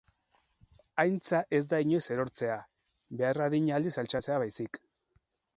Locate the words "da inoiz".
1.73-2.01